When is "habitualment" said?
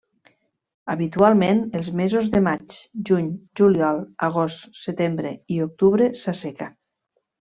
0.93-1.59